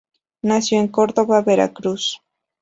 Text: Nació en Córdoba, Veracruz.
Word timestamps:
Nació 0.41 0.79
en 0.79 0.87
Córdoba, 0.87 1.43
Veracruz. 1.43 2.23